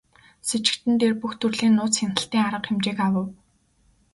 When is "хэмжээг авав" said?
2.67-3.27